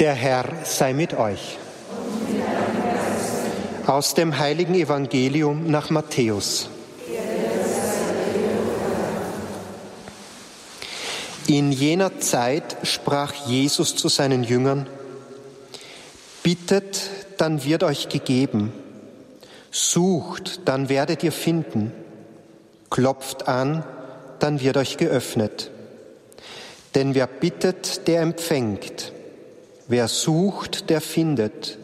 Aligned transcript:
Der 0.00 0.14
Herr 0.14 0.44
sei 0.62 0.92
mit 0.92 1.14
euch. 1.14 1.58
Aus 3.84 4.14
dem 4.14 4.38
heiligen 4.38 4.76
Evangelium 4.76 5.68
nach 5.68 5.90
Matthäus. 5.90 6.70
In 11.48 11.72
jener 11.72 12.20
Zeit 12.20 12.76
sprach 12.84 13.48
Jesus 13.48 13.96
zu 13.96 14.08
seinen 14.08 14.44
Jüngern, 14.44 14.86
Bittet, 16.44 17.10
dann 17.36 17.64
wird 17.64 17.82
euch 17.82 18.08
gegeben. 18.08 18.72
Sucht, 19.72 20.60
dann 20.66 20.88
werdet 20.88 21.24
ihr 21.24 21.32
finden. 21.32 21.92
Klopft 22.88 23.48
an, 23.48 23.82
dann 24.38 24.60
wird 24.60 24.76
euch 24.76 24.96
geöffnet. 24.96 25.72
Denn 26.94 27.16
wer 27.16 27.26
bittet, 27.26 28.06
der 28.06 28.22
empfängt. 28.22 29.12
Wer 29.88 30.06
sucht, 30.06 30.90
der 30.90 31.00
findet. 31.00 31.78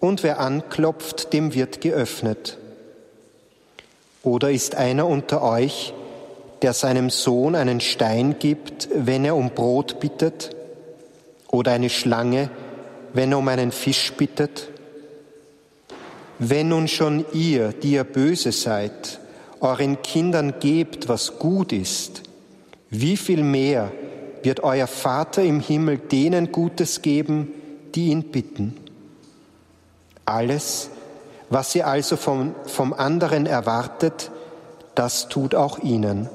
Und 0.00 0.22
wer 0.22 0.40
anklopft, 0.40 1.34
dem 1.34 1.54
wird 1.54 1.82
geöffnet. 1.82 2.56
Oder 4.22 4.50
ist 4.50 4.74
einer 4.74 5.06
unter 5.06 5.42
euch, 5.42 5.92
der 6.62 6.72
seinem 6.72 7.10
Sohn 7.10 7.54
einen 7.54 7.80
Stein 7.80 8.36
gibt, 8.38 8.88
wenn 8.94 9.24
er 9.26 9.36
um 9.36 9.50
Brot 9.50 10.00
bittet? 10.00 10.56
Oder 11.48 11.72
eine 11.72 11.90
Schlange, 11.90 12.50
wenn 13.12 13.32
er 13.32 13.38
um 13.38 13.48
einen 13.48 13.72
Fisch 13.72 14.12
bittet? 14.14 14.68
Wenn 16.38 16.68
nun 16.68 16.88
schon 16.88 17.26
ihr, 17.32 17.72
die 17.72 17.92
ihr 17.92 18.04
böse 18.04 18.52
seid, 18.52 19.20
euren 19.60 20.00
Kindern 20.02 20.60
gebt, 20.60 21.08
was 21.08 21.38
gut 21.38 21.72
ist, 21.72 22.22
wie 22.90 23.16
viel 23.16 23.42
mehr 23.42 23.92
wird 24.42 24.60
euer 24.60 24.86
Vater 24.86 25.42
im 25.42 25.60
Himmel 25.60 25.98
denen 25.98 26.52
Gutes 26.52 27.02
geben, 27.02 27.52
die 27.94 28.08
ihn 28.08 28.24
bitten. 28.24 28.76
Alles, 30.24 30.90
was 31.50 31.74
ihr 31.74 31.86
also 31.86 32.16
vom, 32.16 32.54
vom 32.66 32.92
anderen 32.92 33.46
erwartet, 33.46 34.30
das 34.94 35.28
tut 35.28 35.54
auch 35.54 35.78
ihnen. 35.78 36.28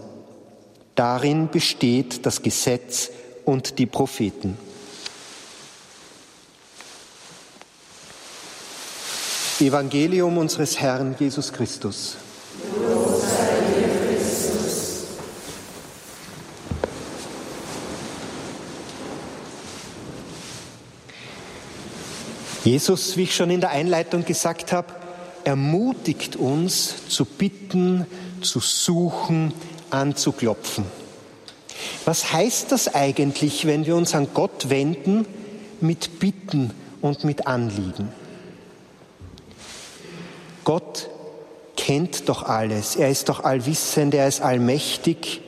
Darin 0.95 1.49
besteht 1.49 2.25
das 2.25 2.41
Gesetz 2.41 3.11
und 3.45 3.79
die 3.79 3.85
Propheten. 3.85 4.57
Evangelium 9.59 10.37
unseres 10.37 10.79
Herrn 10.79 11.15
Jesus 11.17 11.53
Christus. 11.53 12.17
Jesus, 22.63 23.17
wie 23.17 23.23
ich 23.23 23.35
schon 23.35 23.49
in 23.49 23.59
der 23.59 23.71
Einleitung 23.71 24.23
gesagt 24.23 24.71
habe, 24.71 24.87
ermutigt 25.43 26.37
uns 26.37 27.07
zu 27.09 27.25
bitten, 27.25 28.05
zu 28.41 28.59
suchen, 28.61 29.53
anzuklopfen. 29.89 30.85
Was 32.05 32.31
heißt 32.31 32.71
das 32.71 32.93
eigentlich, 32.93 33.65
wenn 33.65 33.85
wir 33.85 33.95
uns 33.95 34.15
an 34.15 34.27
Gott 34.33 34.69
wenden 34.69 35.25
mit 35.81 36.19
Bitten 36.19 36.71
und 37.01 37.25
mit 37.25 37.47
Anliegen? 37.47 38.09
Gott 40.63 41.09
kennt 41.75 42.29
doch 42.29 42.43
alles, 42.43 42.95
er 42.95 43.09
ist 43.09 43.27
doch 43.27 43.43
allwissend, 43.43 44.13
er 44.13 44.27
ist 44.29 44.41
allmächtig. 44.41 45.41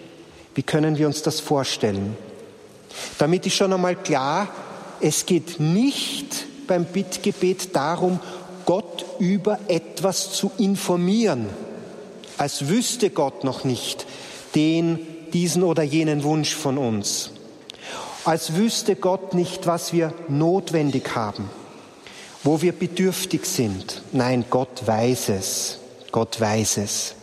Wie 0.53 0.63
können 0.63 0.97
wir 0.97 1.07
uns 1.07 1.21
das 1.21 1.39
vorstellen? 1.39 2.17
Damit 3.17 3.45
ist 3.45 3.55
schon 3.55 3.71
einmal 3.71 3.95
klar, 3.95 4.49
es 4.99 5.25
geht 5.25 5.61
nicht 5.61 6.47
beim 6.67 6.85
Bittgebet 6.85 7.75
darum, 7.75 8.19
Gott 8.65 9.05
über 9.19 9.59
etwas 9.67 10.31
zu 10.33 10.51
informieren, 10.57 11.47
als 12.37 12.67
wüsste 12.67 13.09
Gott 13.09 13.43
noch 13.43 13.63
nicht 13.63 14.05
den, 14.55 14.99
diesen 15.33 15.63
oder 15.63 15.83
jenen 15.83 16.23
Wunsch 16.23 16.55
von 16.55 16.77
uns, 16.77 17.31
als 18.23 18.55
wüsste 18.55 18.95
Gott 18.95 19.33
nicht, 19.33 19.67
was 19.67 19.93
wir 19.93 20.13
notwendig 20.27 21.15
haben, 21.15 21.49
wo 22.43 22.61
wir 22.61 22.71
bedürftig 22.71 23.45
sind. 23.45 24.01
Nein, 24.11 24.45
Gott 24.49 24.87
weiß 24.87 25.29
es, 25.29 25.79
Gott 26.11 26.39
weiß 26.41 26.77
es. 26.77 27.15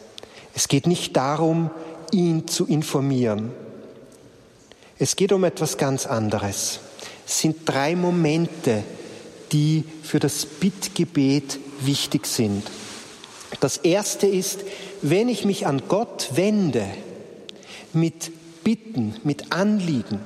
Es 0.54 0.68
geht 0.68 0.86
nicht 0.86 1.16
darum, 1.16 1.70
ihn 2.12 2.46
zu 2.46 2.66
informieren. 2.66 3.52
Es 4.98 5.16
geht 5.16 5.32
um 5.32 5.42
etwas 5.44 5.78
ganz 5.78 6.06
anderes. 6.06 6.78
Es 7.26 7.40
sind 7.40 7.60
drei 7.64 7.96
Momente, 7.96 8.84
die 9.52 9.84
für 10.02 10.18
das 10.18 10.46
Bittgebet 10.46 11.58
wichtig 11.80 12.26
sind. 12.26 12.64
Das 13.60 13.76
erste 13.76 14.26
ist, 14.26 14.60
wenn 15.02 15.28
ich 15.28 15.44
mich 15.44 15.66
an 15.66 15.82
Gott 15.88 16.30
wende 16.34 16.86
mit 17.92 18.32
Bitten, 18.64 19.16
mit 19.24 19.52
Anliegen, 19.52 20.20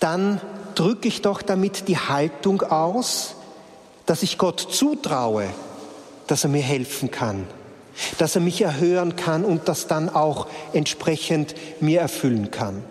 dann 0.00 0.40
drücke 0.74 1.08
ich 1.08 1.22
doch 1.22 1.42
damit 1.42 1.88
die 1.88 1.98
Haltung 1.98 2.62
aus, 2.62 3.34
dass 4.04 4.22
ich 4.22 4.38
Gott 4.38 4.60
zutraue, 4.70 5.48
dass 6.26 6.44
er 6.44 6.50
mir 6.50 6.62
helfen 6.62 7.10
kann, 7.10 7.46
dass 8.18 8.36
er 8.36 8.42
mich 8.42 8.60
erhören 8.60 9.16
kann 9.16 9.44
und 9.44 9.68
das 9.68 9.88
dann 9.88 10.08
auch 10.08 10.46
entsprechend 10.72 11.54
mir 11.80 12.00
erfüllen 12.00 12.50
kann. 12.50 12.84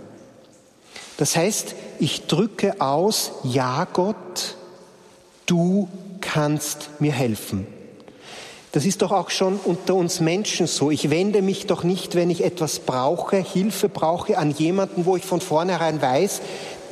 Das 1.18 1.36
heißt, 1.36 1.76
ich 2.00 2.28
drücke 2.28 2.82
aus, 2.82 3.32
ja 3.44 3.88
Gott, 3.92 4.58
du 5.46 5.88
kannst 6.22 6.90
mir 7.00 7.14
helfen. 7.14 7.68
Das 8.74 8.86
ist 8.86 9.02
doch 9.02 9.14
auch 9.14 9.30
schon 9.30 9.58
unter 9.64 9.96
uns 9.96 10.20
Menschen 10.20 10.68
so. 10.68 10.92
Ich 10.92 11.10
wende 11.10 11.42
mich 11.42 11.66
doch 11.66 11.86
nicht, 11.86 12.16
wenn 12.16 12.30
ich 12.30 12.44
etwas 12.44 12.80
brauche, 12.80 13.38
Hilfe 13.38 13.88
brauche, 13.88 14.38
an 14.38 14.52
jemanden, 14.52 15.06
wo 15.06 15.16
ich 15.16 15.24
von 15.24 15.40
vornherein 15.40 16.02
weiß, 16.02 16.42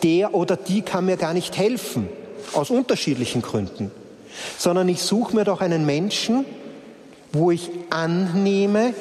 der 0.01 0.33
oder 0.33 0.55
die 0.55 0.81
kann 0.81 1.05
mir 1.05 1.17
gar 1.17 1.33
nicht 1.33 1.57
helfen, 1.57 2.07
aus 2.53 2.69
unterschiedlichen 2.69 3.41
Gründen, 3.41 3.91
sondern 4.57 4.87
ich 4.87 5.01
suche 5.01 5.35
mir 5.35 5.43
doch 5.43 5.59
einen 5.59 5.85
Menschen, 5.85 6.45
wo 7.33 7.51
ich 7.51 7.69
annehme, 7.89 8.93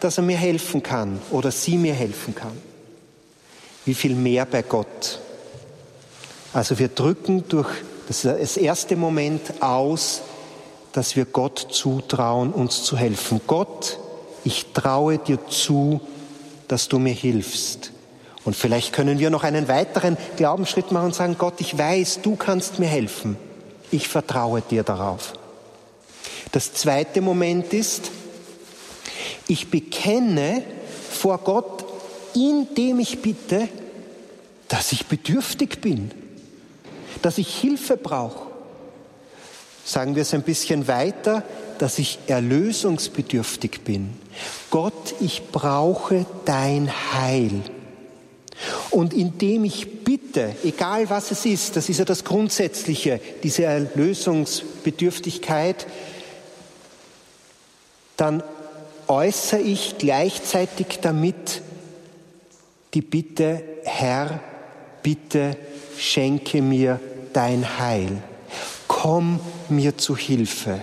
dass 0.00 0.16
er 0.16 0.24
mir 0.24 0.38
helfen 0.38 0.82
kann 0.82 1.20
oder 1.30 1.50
sie 1.50 1.76
mir 1.76 1.92
helfen 1.92 2.34
kann 2.34 2.71
wie 3.84 3.94
viel 3.94 4.14
mehr 4.14 4.46
bei 4.46 4.62
Gott. 4.62 5.20
Also 6.52 6.78
wir 6.78 6.88
drücken 6.88 7.44
durch 7.48 7.68
das 8.08 8.56
erste 8.56 8.96
Moment 8.96 9.62
aus, 9.62 10.22
dass 10.92 11.16
wir 11.16 11.24
Gott 11.24 11.68
zutrauen, 11.70 12.52
uns 12.52 12.84
zu 12.84 12.96
helfen. 12.96 13.40
Gott, 13.46 13.98
ich 14.44 14.72
traue 14.74 15.18
dir 15.18 15.38
zu, 15.48 16.00
dass 16.68 16.88
du 16.88 16.98
mir 16.98 17.14
hilfst. 17.14 17.92
Und 18.44 18.56
vielleicht 18.56 18.92
können 18.92 19.18
wir 19.18 19.30
noch 19.30 19.44
einen 19.44 19.68
weiteren 19.68 20.16
Glaubensschritt 20.36 20.90
machen 20.90 21.06
und 21.06 21.14
sagen, 21.14 21.36
Gott, 21.38 21.60
ich 21.60 21.78
weiß, 21.78 22.20
du 22.22 22.36
kannst 22.36 22.78
mir 22.78 22.88
helfen. 22.88 23.36
Ich 23.90 24.08
vertraue 24.08 24.62
dir 24.62 24.82
darauf. 24.82 25.34
Das 26.50 26.74
zweite 26.74 27.20
Moment 27.20 27.72
ist, 27.72 28.10
ich 29.46 29.70
bekenne 29.70 30.62
vor 31.10 31.38
Gott 31.38 31.81
indem 32.34 33.00
ich 33.00 33.22
bitte, 33.22 33.68
dass 34.68 34.92
ich 34.92 35.06
bedürftig 35.06 35.80
bin, 35.80 36.10
dass 37.20 37.38
ich 37.38 37.60
Hilfe 37.60 37.96
brauche. 37.96 38.52
Sagen 39.84 40.14
wir 40.14 40.22
es 40.22 40.32
ein 40.32 40.42
bisschen 40.42 40.86
weiter, 40.88 41.42
dass 41.78 41.98
ich 41.98 42.18
erlösungsbedürftig 42.28 43.80
bin. 43.80 44.10
Gott, 44.70 45.14
ich 45.20 45.50
brauche 45.50 46.24
dein 46.44 46.88
Heil. 47.12 47.62
Und 48.90 49.14
indem 49.14 49.64
ich 49.64 50.04
bitte, 50.04 50.54
egal 50.62 51.10
was 51.10 51.32
es 51.32 51.44
ist, 51.46 51.74
das 51.76 51.88
ist 51.88 51.98
ja 51.98 52.04
das 52.04 52.22
Grundsätzliche, 52.24 53.20
diese 53.42 53.64
Erlösungsbedürftigkeit, 53.64 55.86
dann 58.16 58.44
äußere 59.08 59.60
ich 59.60 59.96
gleichzeitig 59.98 61.00
damit 61.00 61.61
die 62.94 63.02
Bitte, 63.02 63.62
Herr, 63.84 64.40
bitte 65.02 65.56
schenke 65.96 66.60
mir 66.62 67.00
dein 67.32 67.78
Heil. 67.78 68.22
Komm 68.88 69.40
mir 69.68 69.96
zu 69.98 70.16
Hilfe. 70.16 70.80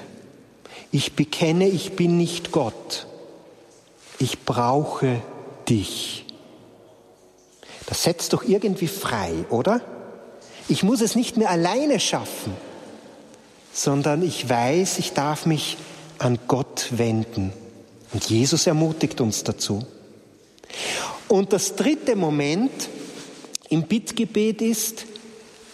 Ich 0.91 1.15
bekenne, 1.15 1.67
ich 1.67 1.95
bin 1.95 2.17
nicht 2.17 2.51
Gott. 2.51 3.07
Ich 4.17 4.39
brauche 4.43 5.21
dich. 5.69 6.25
Das 7.85 8.03
setzt 8.03 8.33
doch 8.33 8.43
irgendwie 8.43 8.87
frei, 8.87 9.33
oder? 9.49 9.81
Ich 10.67 10.83
muss 10.83 11.01
es 11.01 11.15
nicht 11.15 11.37
mehr 11.37 11.49
alleine 11.49 11.99
schaffen, 11.99 12.53
sondern 13.71 14.21
ich 14.23 14.47
weiß, 14.47 14.99
ich 14.99 15.13
darf 15.13 15.45
mich 15.45 15.77
an 16.17 16.37
Gott 16.47 16.89
wenden. 16.91 17.53
Und 18.13 18.29
Jesus 18.29 18.67
ermutigt 18.67 19.21
uns 19.21 19.43
dazu. 19.43 19.85
Und 21.29 21.53
das 21.53 21.75
dritte 21.75 22.15
Moment 22.15 22.89
im 23.69 23.83
Bittgebet 23.83 24.61
ist, 24.61 25.05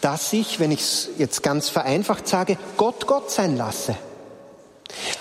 dass 0.01 0.33
ich, 0.33 0.59
wenn 0.59 0.71
ich 0.71 0.81
es 0.81 1.09
jetzt 1.17 1.41
ganz 1.41 1.69
vereinfacht 1.69 2.27
sage, 2.27 2.57
Gott 2.77 3.07
Gott 3.07 3.31
sein 3.31 3.57
lasse. 3.57 3.97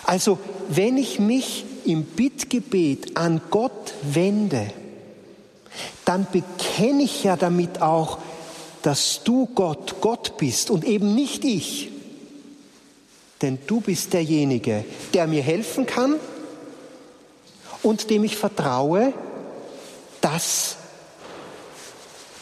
Also 0.05 0.39
wenn 0.69 0.99
ich 0.99 1.19
mich 1.19 1.65
im 1.87 2.05
Bittgebet 2.05 3.17
an 3.17 3.41
Gott 3.51 3.95
wende, 4.03 4.71
dann 6.05 6.27
bekenne 6.31 7.05
ich 7.05 7.25
ja 7.25 7.37
damit 7.37 7.81
auch, 7.81 8.19
dass 8.83 9.23
du 9.25 9.47
Gott 9.55 10.01
Gott 10.01 10.37
bist 10.37 10.69
und 10.71 10.85
eben 10.85 11.15
nicht 11.15 11.45
ich. 11.45 11.91
Denn 13.41 13.59
du 13.67 13.81
bist 13.81 14.13
derjenige, 14.13 14.85
der 15.15 15.27
mir 15.27 15.43
helfen 15.43 15.87
kann 15.87 16.17
und 17.83 18.11
dem 18.11 18.25
ich 18.25 18.37
vertraue, 18.37 19.13
dass, 20.25 20.77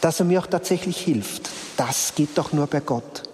dass 0.01 0.21
er 0.21 0.25
mir 0.25 0.39
auch 0.39 0.47
tatsächlich 0.47 0.99
hilft. 0.99 1.51
Das 1.77 2.15
geht 2.15 2.39
doch 2.39 2.53
nur 2.53 2.69
bei 2.69 2.79
Gott. 2.79 3.25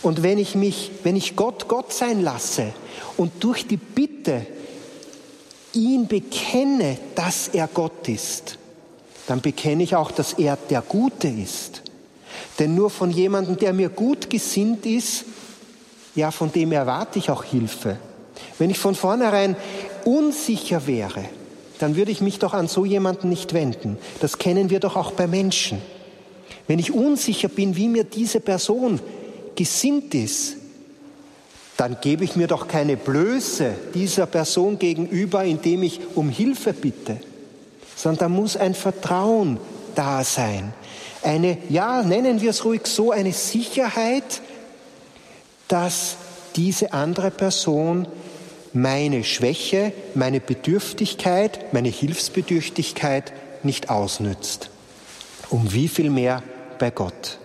Und 0.00 0.22
wenn 0.22 0.38
ich 0.38 0.54
mich, 0.54 0.90
wenn 1.02 1.14
ich 1.14 1.36
Gott 1.36 1.68
Gott 1.68 1.92
sein 1.92 2.22
lasse 2.22 2.72
und 3.18 3.44
durch 3.44 3.66
die 3.66 3.76
Bitte 3.76 4.46
ihn 5.74 6.08
bekenne, 6.08 6.96
dass 7.14 7.48
er 7.48 7.68
Gott 7.68 8.08
ist, 8.08 8.56
dann 9.26 9.42
bekenne 9.42 9.82
ich 9.82 9.94
auch, 9.94 10.10
dass 10.10 10.32
er 10.32 10.56
der 10.56 10.80
Gute 10.80 11.28
ist. 11.28 11.82
Denn 12.58 12.74
nur 12.74 12.88
von 12.88 13.10
jemandem, 13.10 13.58
der 13.58 13.74
mir 13.74 13.90
gut 13.90 14.30
gesinnt 14.30 14.86
ist, 14.86 15.24
ja, 16.14 16.30
von 16.30 16.50
dem 16.50 16.72
erwarte 16.72 17.18
ich 17.18 17.30
auch 17.30 17.44
Hilfe. 17.44 17.98
Wenn 18.58 18.70
ich 18.70 18.78
von 18.78 18.94
vornherein 18.94 19.54
unsicher 20.04 20.86
wäre, 20.86 21.26
dann 21.80 21.96
würde 21.96 22.10
ich 22.10 22.20
mich 22.20 22.38
doch 22.38 22.52
an 22.52 22.68
so 22.68 22.84
jemanden 22.84 23.30
nicht 23.30 23.54
wenden. 23.54 23.96
Das 24.20 24.36
kennen 24.36 24.68
wir 24.68 24.80
doch 24.80 24.96
auch 24.96 25.12
bei 25.12 25.26
Menschen. 25.26 25.80
Wenn 26.68 26.78
ich 26.78 26.92
unsicher 26.92 27.48
bin, 27.48 27.74
wie 27.74 27.88
mir 27.88 28.04
diese 28.04 28.38
Person 28.38 29.00
gesinnt 29.56 30.14
ist, 30.14 30.56
dann 31.78 31.96
gebe 32.02 32.24
ich 32.24 32.36
mir 32.36 32.46
doch 32.46 32.68
keine 32.68 32.98
Blöße 32.98 33.72
dieser 33.94 34.26
Person 34.26 34.78
gegenüber, 34.78 35.42
indem 35.44 35.82
ich 35.82 36.00
um 36.14 36.28
Hilfe 36.28 36.74
bitte, 36.74 37.16
sondern 37.96 38.18
da 38.18 38.28
muss 38.28 38.58
ein 38.58 38.74
Vertrauen 38.74 39.58
da 39.94 40.22
sein. 40.22 40.74
Eine, 41.22 41.56
ja, 41.70 42.02
nennen 42.02 42.42
wir 42.42 42.50
es 42.50 42.66
ruhig 42.66 42.82
so, 42.84 43.10
eine 43.10 43.32
Sicherheit, 43.32 44.42
dass 45.66 46.16
diese 46.56 46.92
andere 46.92 47.30
Person 47.30 48.06
meine 48.72 49.24
Schwäche, 49.24 49.92
meine 50.14 50.40
Bedürftigkeit, 50.40 51.72
meine 51.72 51.88
Hilfsbedürftigkeit 51.88 53.32
nicht 53.62 53.90
ausnützt. 53.90 54.70
Um 55.48 55.72
wie 55.72 55.88
viel 55.88 56.10
mehr 56.10 56.42
bei 56.78 56.90
Gott. 56.90 57.38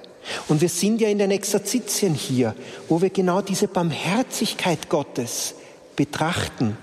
Und 0.47 0.61
wir 0.61 0.69
sind 0.69 1.01
ja 1.01 1.09
in 1.09 1.19
den 1.19 1.31
Exerzitien 1.31 2.13
hier, 2.13 2.55
wo 2.87 3.01
wir 3.01 3.09
genau 3.09 3.41
diese 3.41 3.67
Barmherzigkeit 3.67 4.89
Gottes 4.89 5.55
betrachten, 5.95 6.77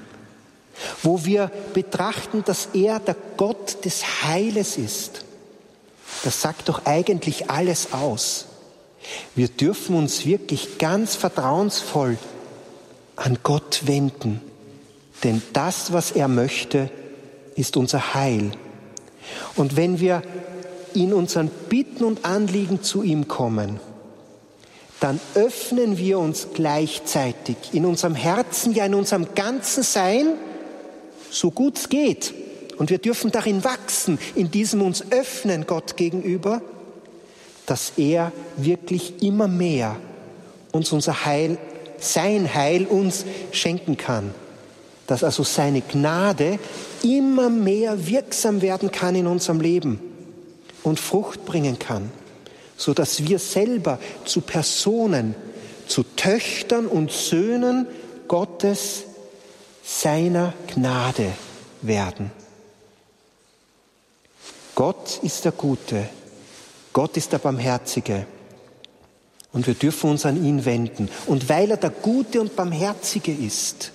wo 1.02 1.24
wir 1.24 1.50
betrachten, 1.74 2.44
dass 2.44 2.68
er 2.72 2.98
der 3.00 3.16
Gott 3.36 3.84
des 3.84 4.24
Heiles 4.24 4.78
ist. 4.78 5.24
Das 6.24 6.40
sagt 6.40 6.68
doch 6.68 6.86
eigentlich 6.86 7.50
alles 7.50 7.92
aus. 7.92 8.46
Wir 9.34 9.48
dürfen 9.48 9.96
uns 9.96 10.24
wirklich 10.24 10.78
ganz 10.78 11.16
vertrauensvoll 11.16 12.16
an 13.16 13.38
Gott 13.42 13.86
wenden, 13.86 14.40
denn 15.24 15.42
das, 15.52 15.92
was 15.92 16.12
er 16.12 16.28
möchte, 16.28 16.90
ist 17.54 17.76
unser 17.76 18.14
Heil. 18.14 18.52
Und 19.56 19.76
wenn 19.76 20.00
wir 20.00 20.22
in 20.94 21.12
unseren 21.12 21.48
Bitten 21.68 22.04
und 22.04 22.24
Anliegen 22.24 22.82
zu 22.82 23.02
ihm 23.02 23.28
kommen, 23.28 23.80
dann 25.00 25.20
öffnen 25.34 25.98
wir 25.98 26.18
uns 26.18 26.48
gleichzeitig 26.54 27.56
in 27.72 27.86
unserem 27.86 28.14
Herzen, 28.14 28.72
ja 28.72 28.86
in 28.86 28.94
unserem 28.94 29.34
ganzen 29.34 29.82
Sein, 29.82 30.34
so 31.30 31.50
gut 31.50 31.78
es 31.78 31.88
geht. 31.88 32.32
Und 32.78 32.90
wir 32.90 32.98
dürfen 32.98 33.32
darin 33.32 33.64
wachsen, 33.64 34.18
in 34.34 34.50
diesem 34.50 34.82
uns 34.82 35.10
öffnen 35.10 35.66
Gott 35.66 35.96
gegenüber, 35.96 36.62
dass 37.66 37.92
er 37.96 38.32
wirklich 38.56 39.22
immer 39.22 39.48
mehr 39.48 39.96
uns 40.72 40.92
unser 40.92 41.24
Heil, 41.24 41.58
sein 42.02 42.52
Heil 42.52 42.86
uns 42.86 43.24
schenken 43.52 43.96
kann. 43.96 44.34
Dass 45.06 45.24
also 45.24 45.42
seine 45.42 45.80
Gnade 45.80 46.58
immer 47.02 47.50
mehr 47.50 48.06
wirksam 48.06 48.62
werden 48.62 48.90
kann 48.90 49.14
in 49.14 49.26
unserem 49.26 49.60
Leben 49.60 50.00
und 50.82 50.98
Frucht 50.98 51.44
bringen 51.44 51.78
kann, 51.78 52.10
so 52.76 52.94
dass 52.94 53.26
wir 53.26 53.38
selber 53.38 53.98
zu 54.24 54.40
Personen, 54.40 55.34
zu 55.86 56.02
Töchtern 56.02 56.86
und 56.86 57.10
Söhnen 57.10 57.86
Gottes 58.28 59.04
seiner 59.84 60.54
Gnade 60.72 61.32
werden. 61.82 62.30
Gott 64.74 65.20
ist 65.22 65.44
der 65.44 65.52
Gute, 65.52 66.08
Gott 66.92 67.16
ist 67.16 67.32
der 67.32 67.38
Barmherzige 67.38 68.26
und 69.52 69.66
wir 69.66 69.74
dürfen 69.74 70.10
uns 70.10 70.24
an 70.26 70.42
ihn 70.42 70.64
wenden. 70.64 71.08
Und 71.26 71.48
weil 71.48 71.70
er 71.70 71.76
der 71.76 71.90
Gute 71.90 72.40
und 72.40 72.56
Barmherzige 72.56 73.32
ist, 73.32 73.92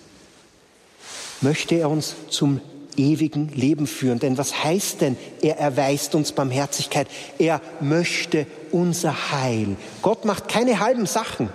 möchte 1.42 1.75
er 1.75 1.89
uns 1.89 2.15
zum 2.30 2.62
ewigen 2.95 3.50
Leben 3.50 3.88
führen. 3.88 4.19
Denn 4.19 4.38
was 4.38 4.63
heißt 4.63 5.01
denn, 5.01 5.18
er 5.42 5.57
erweist 5.59 6.15
uns 6.15 6.31
Barmherzigkeit? 6.31 7.07
Er 7.38 7.62
möchte 7.80 8.48
unser 8.71 9.31
Heil. 9.31 9.77
Gott 10.01 10.25
macht 10.25 10.48
keine 10.48 10.80
halben 10.80 11.06
Sachen. 11.06 11.50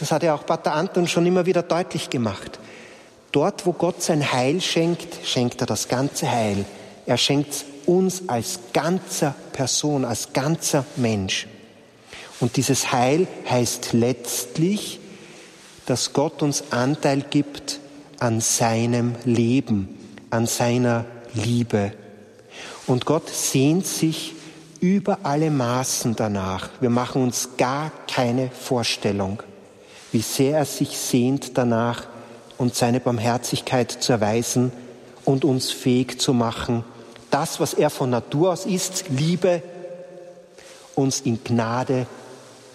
Das 0.00 0.10
hat 0.10 0.22
ja 0.22 0.34
auch 0.34 0.46
Pater 0.46 0.72
Anton 0.72 1.06
schon 1.06 1.26
immer 1.26 1.46
wieder 1.46 1.62
deutlich 1.62 2.08
gemacht. 2.08 2.58
Dort, 3.32 3.66
wo 3.66 3.72
Gott 3.72 4.02
sein 4.02 4.32
Heil 4.32 4.60
schenkt, 4.60 5.18
schenkt 5.24 5.60
er 5.60 5.66
das 5.66 5.88
ganze 5.88 6.30
Heil. 6.30 6.64
Er 7.06 7.16
schenkt 7.16 7.64
uns 7.86 8.28
als 8.28 8.58
ganzer 8.72 9.34
Person, 9.52 10.04
als 10.04 10.32
ganzer 10.32 10.84
Mensch. 10.96 11.46
Und 12.40 12.56
dieses 12.56 12.90
Heil 12.90 13.28
heißt 13.48 13.92
letztlich, 13.92 14.98
dass 15.86 16.12
Gott 16.12 16.42
uns 16.42 16.64
Anteil 16.70 17.22
gibt 17.28 17.80
an 18.18 18.40
seinem 18.40 19.14
Leben, 19.24 19.98
an 20.30 20.46
seiner 20.46 21.04
Liebe. 21.34 21.92
Und 22.86 23.04
Gott 23.06 23.28
sehnt 23.28 23.86
sich 23.86 24.34
über 24.80 25.18
alle 25.22 25.50
Maßen 25.50 26.16
danach. 26.16 26.70
Wir 26.80 26.90
machen 26.90 27.22
uns 27.22 27.50
gar 27.58 27.92
keine 28.06 28.50
Vorstellung, 28.50 29.42
wie 30.12 30.22
sehr 30.22 30.58
er 30.58 30.64
sich 30.64 30.96
sehnt 30.96 31.58
danach, 31.58 32.06
uns 32.56 32.78
seine 32.78 33.00
Barmherzigkeit 33.00 33.90
zu 33.90 34.12
erweisen 34.12 34.72
und 35.24 35.44
uns 35.44 35.70
fähig 35.70 36.20
zu 36.20 36.32
machen, 36.32 36.84
das, 37.30 37.60
was 37.60 37.74
er 37.74 37.90
von 37.90 38.10
Natur 38.10 38.52
aus 38.52 38.66
ist, 38.66 39.04
Liebe, 39.10 39.62
uns 40.94 41.20
in 41.20 41.42
Gnade 41.44 42.06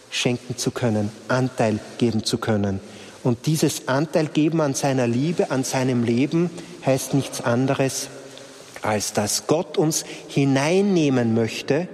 schenken 0.10 0.58
zu 0.58 0.72
können, 0.72 1.12
Anteil 1.28 1.80
geben 1.98 2.24
zu 2.24 2.38
können. 2.38 2.80
Und 3.24 3.48
dieses 3.48 3.88
Anteil 3.88 4.28
geben 4.28 4.62
an 4.62 4.76
seiner 4.76 5.08
Liebe, 5.08 5.52
an 5.52 5.64
seinem 5.64 6.04
Leben, 6.04 6.50
heißt 6.86 7.14
nichts 7.14 7.42
anderes, 7.42 8.10
als 8.82 9.14
dass 9.14 9.48
Gott 9.48 9.78
uns 9.78 10.06
hineinnehmen 10.28 11.34
möchte 11.34 11.88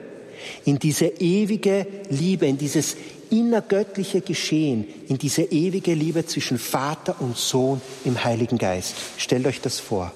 in 0.66 0.78
diese 0.80 1.06
ewige 1.06 1.88
Liebe, 2.10 2.48
in 2.48 2.58
dieses 2.58 2.98
innergöttliche 3.30 4.22
Geschehen, 4.22 4.86
in 5.08 5.18
diese 5.18 5.44
ewige 5.44 5.94
Liebe 5.94 6.26
zwischen 6.26 6.60
Vater 6.60 7.16
und 7.22 7.38
Sohn 7.38 7.82
im 8.04 8.22
Heiligen 8.24 8.58
Geist. 8.58 8.94
Stellt 9.18 9.48
euch 9.48 9.62
das 9.62 9.80
vor. 9.80 10.12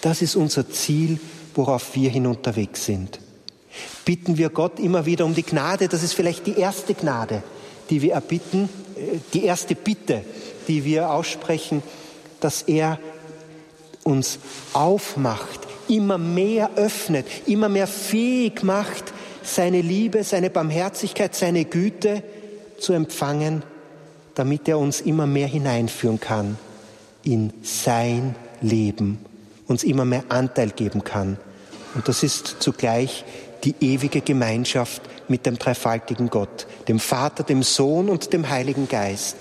Das 0.00 0.22
ist 0.22 0.34
unser 0.34 0.68
Ziel, 0.68 1.20
worauf 1.54 1.94
wir 1.94 2.10
hin 2.10 2.26
unterwegs 2.26 2.84
sind. 2.84 3.20
Bitten 4.04 4.36
wir 4.38 4.50
Gott 4.50 4.78
immer 4.78 5.06
wieder 5.06 5.24
um 5.24 5.34
die 5.34 5.42
Gnade, 5.42 5.88
das 5.88 6.02
ist 6.02 6.14
vielleicht 6.14 6.46
die 6.46 6.58
erste 6.58 6.94
Gnade, 6.94 7.42
die 7.90 8.02
wir 8.02 8.14
erbitten, 8.14 8.68
äh, 8.96 9.18
die 9.32 9.44
erste 9.44 9.74
Bitte, 9.74 10.24
die 10.68 10.84
wir 10.84 11.10
aussprechen, 11.10 11.82
dass 12.40 12.62
er 12.62 12.98
uns 14.04 14.38
aufmacht, 14.72 15.60
immer 15.88 16.18
mehr 16.18 16.70
öffnet, 16.76 17.26
immer 17.46 17.68
mehr 17.68 17.86
fähig 17.86 18.62
macht, 18.62 19.12
seine 19.42 19.80
Liebe, 19.80 20.24
seine 20.24 20.50
Barmherzigkeit, 20.50 21.34
seine 21.34 21.64
Güte 21.64 22.22
zu 22.78 22.92
empfangen, 22.92 23.62
damit 24.34 24.68
er 24.68 24.78
uns 24.78 25.00
immer 25.00 25.26
mehr 25.26 25.46
hineinführen 25.46 26.20
kann 26.20 26.58
in 27.22 27.52
sein 27.62 28.34
Leben, 28.60 29.18
uns 29.66 29.84
immer 29.84 30.04
mehr 30.04 30.24
Anteil 30.28 30.70
geben 30.70 31.04
kann. 31.04 31.38
Und 31.94 32.08
das 32.08 32.22
ist 32.22 32.56
zugleich 32.60 33.24
die 33.64 33.74
ewige 33.80 34.20
Gemeinschaft 34.20 35.02
mit 35.28 35.46
dem 35.46 35.58
dreifaltigen 35.58 36.30
Gott, 36.30 36.66
dem 36.88 36.98
Vater, 36.98 37.44
dem 37.44 37.62
Sohn 37.62 38.08
und 38.08 38.32
dem 38.32 38.48
Heiligen 38.48 38.88
Geist. 38.88 39.36